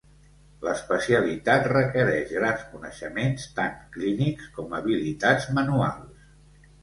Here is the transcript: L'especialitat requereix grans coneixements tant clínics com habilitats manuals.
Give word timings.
L'especialitat 0.67 1.65
requereix 1.73 2.31
grans 2.37 2.63
coneixements 2.71 3.45
tant 3.59 3.77
clínics 3.97 4.49
com 4.57 4.73
habilitats 4.79 5.47
manuals. 5.59 6.27